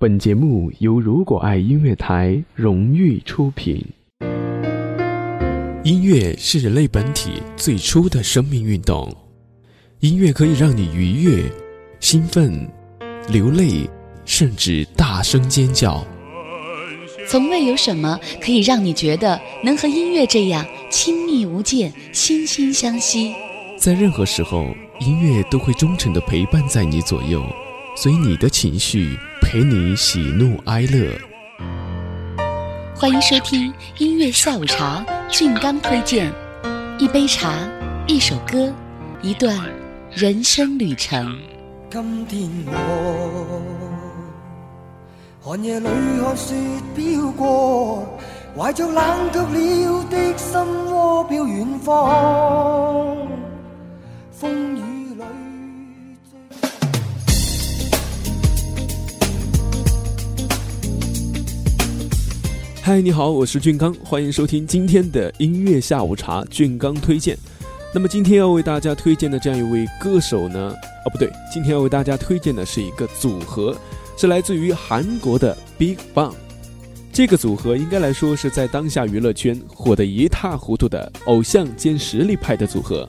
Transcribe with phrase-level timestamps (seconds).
[0.00, 3.84] 本节目由如果爱音乐台荣誉出品。
[5.84, 9.14] 音乐是人类本体最初的生命运动，
[9.98, 11.44] 音乐可以让你愉悦、
[12.00, 12.66] 兴奋、
[13.28, 13.86] 流泪，
[14.24, 16.02] 甚至大声尖叫。
[17.28, 23.34] 从未有什么可以让你觉得能和音乐这样亲密无间、惺惺相惜。
[23.76, 27.44] 在任何时候，音乐都会忠诚地陪伴在你左右，
[27.94, 29.14] 随你的情绪。
[29.52, 31.10] 陪你喜怒哀乐，
[32.94, 35.04] 欢迎收听音乐下午茶。
[35.28, 36.32] 俊刚推荐
[37.00, 37.52] 一杯茶，
[38.06, 38.72] 一首歌，
[39.22, 39.58] 一段
[40.12, 41.36] 人生旅程。
[41.90, 43.60] 今天我
[45.40, 45.88] 寒夜里
[46.22, 46.54] 看雪
[46.94, 48.06] 飘过，
[48.56, 50.60] 怀着冷却了的心
[50.92, 53.16] 窝飘远方。
[54.30, 54.99] 风雨。
[62.82, 67.36] 嗨，你好，我是俊刚，欢迎收听今天的音乐下午茶，俊刚推荐。
[67.94, 73.76] 那么今天要为大家推荐的这样一位歌手呢，哦不对，今天要为大家推荐的是一个组合，
[74.16, 76.32] 是来自于韩国的 Big Bang。
[77.12, 83.06] 这个组合应该来说是在当下娱乐圈火得一塌糊涂的偶像兼实力派的组合。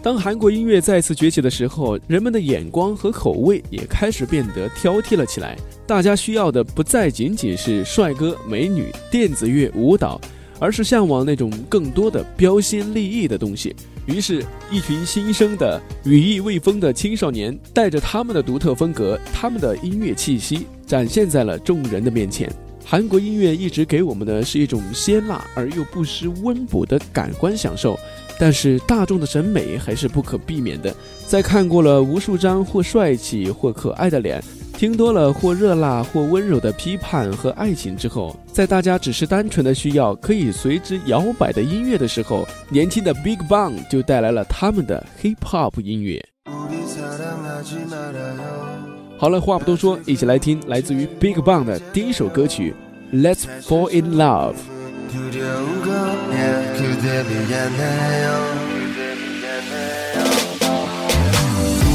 [0.00, 5.56] 当韩国音乐再次崛起的时候，人们的眼光和口味也开始变得挑剔了起来。
[5.86, 10.20] 大家需要的不再仅仅是帅哥美女、电子乐、舞蹈，
[10.60, 13.74] 而是向往那种更多的标新立异的东西。
[14.06, 22.50] 于是，一群新生的羽翼未丰的青少年，带着他们的独特风格、他们的音乐气息，展现在了众人的面前。
[22.84, 27.98] 韩国音乐一直给我们的是一种鲜辣而又不失温补的感官享受。
[28.38, 30.94] 但是大众的审美还是不可避免的，
[31.26, 34.42] 在看过了无数张或帅气或可爱的脸，
[34.74, 46.24] 听多了或热辣或温柔的批判和爱情之后，在大家只是单纯的需要可以随之摇摆的音乐的时候，年轻的 Big Bang 就带来了他们的 Hip Hop 音乐。
[49.18, 52.72] 好了，话不多说，一起来听来自于 Big Bang 的第一首歌曲
[53.20, 54.54] 《Let's Fall in Love》。
[55.08, 58.58] 두려운 거야 그대 미안해요.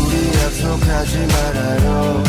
[0.06, 2.23] 우리 약속하지 말아요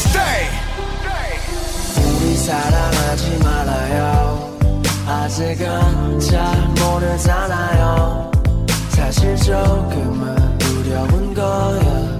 [0.00, 0.48] stay.
[1.96, 4.50] 우리 사랑하지 말아요.
[5.06, 8.30] 아직은 잘 모르잖아요.
[8.90, 12.19] 사실 조금은 두려운 거야.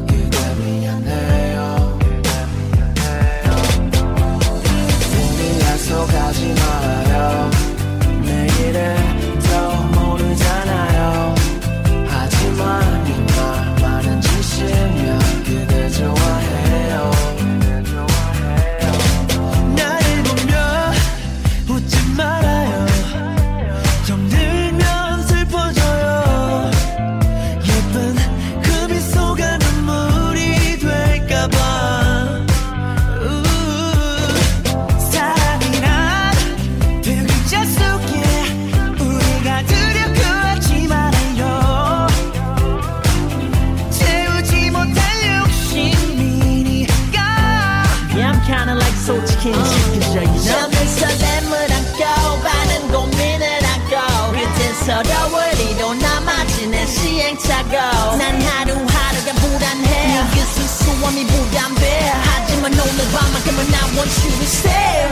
[49.11, 50.53] 솔직히 인식적이죠.
[50.53, 58.17] 너면서 램을 안고 많은 고민을 하고 그땐 서러울 이로 남아 지낸 시행착오.
[58.17, 60.07] 난 하루하루가 불안해.
[60.15, 62.13] 네그 수수함이 부담돼.
[62.23, 65.09] 하지만 오늘 밤만큼은 I want you to stay.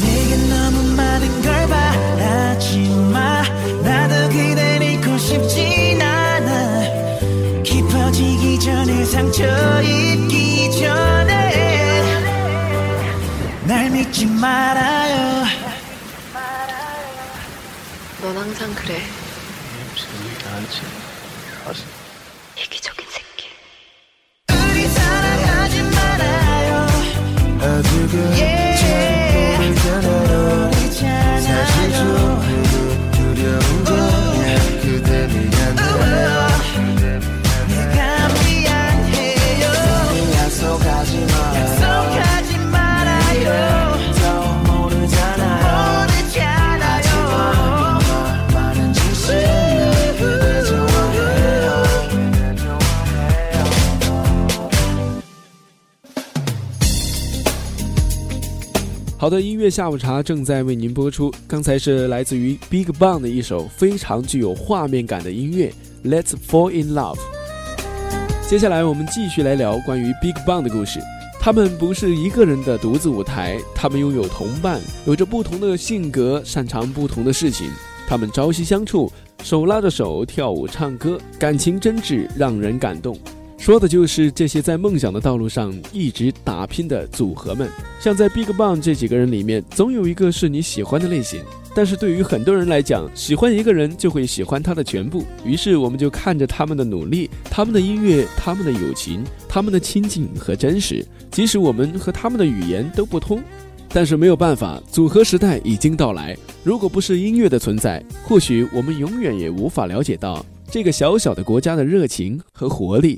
[0.00, 3.42] 내게 너무 많은 걸 바라지 마.
[3.82, 6.84] 나도 그댈 잃고 싶진 않아.
[7.64, 9.42] 깊어지기 전에 상처
[9.82, 11.13] 입기 전.
[14.14, 15.44] 하지 말아요.
[18.22, 19.02] 넌 항상 그래.
[22.56, 23.48] 이기적인 새끼.
[24.52, 26.86] 우리 사랑하지 말아요.
[28.38, 28.63] Yeah.
[59.24, 61.32] 好的，音乐下午茶正在为您播出。
[61.48, 65.72] 刚才是来自于 Big Bang 的一首非常具有画面感的音乐
[66.06, 67.16] 《Let's Fall in Love》。
[68.46, 71.00] 接下来我们继续来聊关于 Big Bang 的故事。
[71.40, 77.66] 他们不是一个人的独自舞台，他们拥有同伴，有着不同的性格，擅长不同的事情。
[78.06, 79.10] 他们朝夕相处，
[79.42, 83.18] 手拉着手跳舞唱歌，感情真挚，让人感动。
[83.56, 87.68] 说的就是这些在梦想的道路上一直打拼的组合们。
[87.98, 91.42] 像在 Big Bang 这几个人里面，总有一个是你喜欢的类型。
[91.76, 95.24] 但是对于很多人来讲，喜欢一个人就会喜欢他的全部。
[95.44, 103.42] 于是我们就看着他们的努力、他们的音乐、他们的友情、他们的亲近和真实，即使我们和他们的语言都不通。
[103.88, 106.36] 但是没有办法，组合时代已经到来。
[106.62, 113.16] 如果不是音乐的存在，或许我们永远也无法了解到这个小小的国家的热情和活力。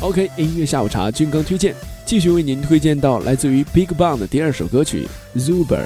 [0.00, 1.74] OK，音乐下午茶军哥推荐，
[2.06, 5.80] 继续为您推荐到来自于 Big Bang 的第二首歌曲《Zuber》。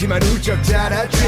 [0.00, 1.18] 키만 훌쩍 자랐지.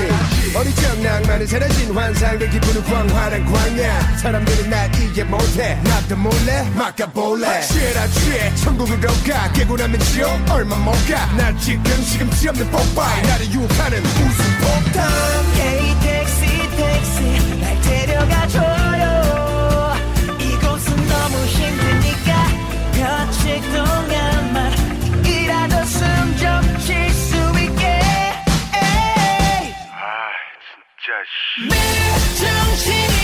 [0.57, 4.17] 어리적 낭만은 사라진 환상의 기분은 광활한 광야.
[4.17, 5.79] 사람들은 날 이해 못해.
[5.85, 7.61] 나도 몰래 막아볼래.
[7.61, 9.53] 취해라 취해 천국으로 가.
[9.53, 10.31] 깨고 나면 지옥.
[10.51, 15.07] 얼마 못가날 지금 시금치 없는 뽀빠이 나를 유혹하는 웃음 폭탄.
[15.55, 16.41] Hey 택시
[16.75, 19.13] 택시 날 데려가줘요.
[20.41, 22.49] 이곳은 너무 힘드니까
[22.95, 24.42] 며칠 동안
[32.35, 33.22] 자식.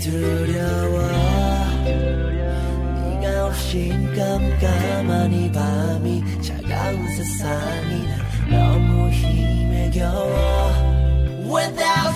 [0.00, 1.02] 두려워.
[3.20, 8.18] 네가 없인 깜깜한 이 밤이 차가운 세상이 날
[8.50, 10.90] 너무 힘에 겨워.
[11.44, 12.09] Without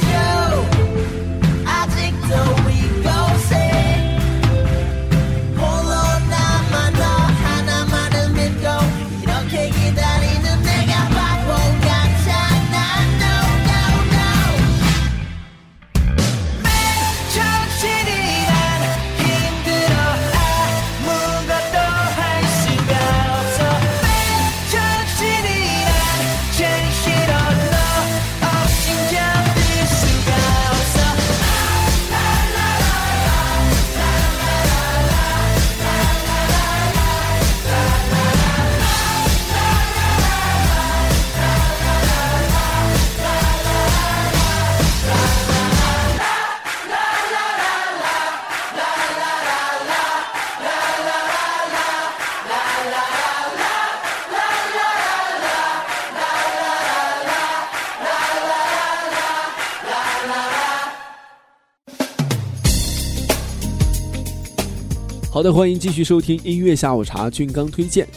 [65.44, 68.08] 的，欢迎继续收听音乐下午茶，俊刚推荐。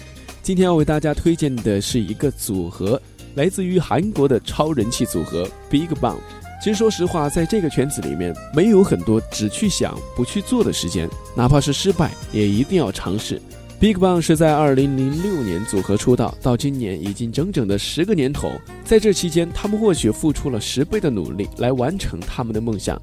[0.41, 2.99] 今天要为大家推荐的是一个组合，
[3.35, 6.15] 来自于韩国的超人气组合 Big Bang。
[6.63, 13.41] 其实说实话，在这个圈子里面，没有很多只去想不去做的时间，哪怕是失败，也一定要尝试。
[13.77, 18.53] Big Bang 是在2006年组合出道，到今年已经整整的十个年头。
[18.85, 22.97] 在这期间，他们或许付出了十倍的努力来完成他们的梦想。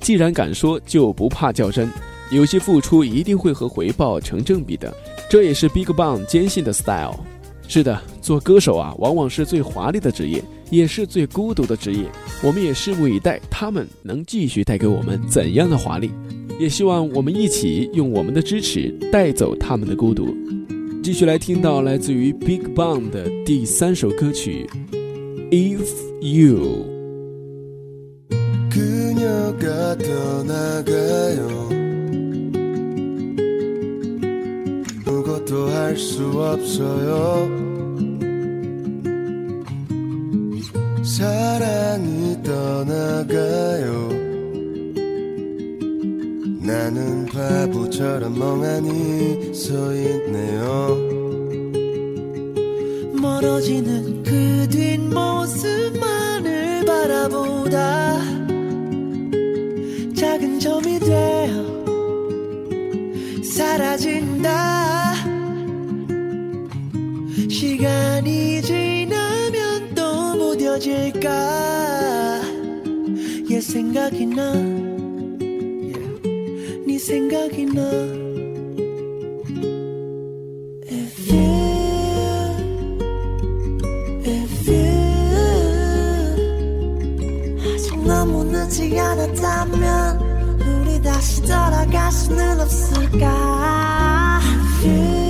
[0.00, 1.88] 既然敢说，就不怕较真。
[2.30, 4.94] 有些付出一定会和回报成正比的，
[5.30, 7.18] 这也是 Big Bang 坚信的 style。
[7.66, 12.06] 是的，做歌手啊，往往是最华丽的职业，也是最孤独的职业。
[12.42, 16.10] 我们也拭目以待，他们能继续带给我们怎样的华丽？
[16.58, 20.34] 也希望我们一起用我们的支持带走他们的孤独。
[21.02, 24.68] 继续来听到来自于 Big Bang 的第三首歌曲
[25.50, 25.86] 《If
[26.20, 26.84] You》。
[35.48, 37.48] 아무것도 할 수 없어요.
[41.02, 44.08] 사랑이 떠나가요.
[46.60, 51.08] 나는 바보처럼 멍하니 서 있네요.
[53.20, 55.24] 멀어지는 그 뒷모습만을
[56.84, 58.20] 바라보다
[60.14, 61.68] 작은 점이 되어
[63.42, 64.77] 사라진다
[70.78, 72.40] 또 무뎌질까?
[73.50, 74.52] 얘 생각이 나.
[76.86, 77.82] 네 생각이 나.
[87.74, 90.20] 아직 너무 늦지 않았다면
[90.62, 94.40] 우리 다시 돌아갈 수는 없을까?
[94.80, 95.27] If you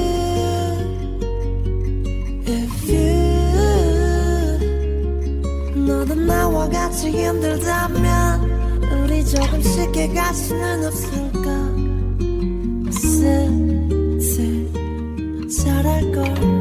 [6.08, 8.40] 너도 나와 같이 힘들다면
[9.04, 11.40] 우리 조금 쉽게 갈 수는 없을까?
[12.90, 14.70] 슬슬
[15.50, 16.57] 잘할걸